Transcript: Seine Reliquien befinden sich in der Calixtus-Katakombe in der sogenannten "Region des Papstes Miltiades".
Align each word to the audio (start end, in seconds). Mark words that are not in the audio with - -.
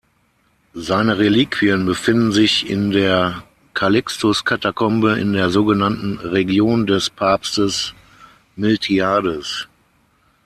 Seine 0.73 1.19
Reliquien 1.19 1.85
befinden 1.85 2.31
sich 2.31 2.67
in 2.67 2.89
der 2.89 3.43
Calixtus-Katakombe 3.75 5.19
in 5.19 5.31
der 5.33 5.51
sogenannten 5.51 6.17
"Region 6.17 6.87
des 6.87 7.11
Papstes 7.11 7.93
Miltiades". 8.55 9.67